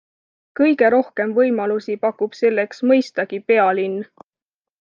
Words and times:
Kõige 0.59 0.89
rohkem 0.93 1.35
võimalusi 1.35 1.97
pakub 2.07 2.39
selleks 2.39 2.83
mõistagi 2.93 3.45
pealinn. 3.53 3.99